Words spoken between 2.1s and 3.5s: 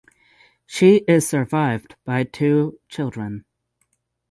two children.